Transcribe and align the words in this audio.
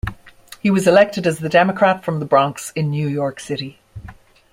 He 0.59 0.71
was 0.71 0.87
elected 0.87 1.27
as 1.27 1.43
a 1.43 1.47
Democrat 1.47 2.03
from 2.03 2.19
The 2.19 2.25
Bronx 2.25 2.71
in 2.75 2.89
New 2.89 3.07
York 3.07 3.39
City. 3.39 3.77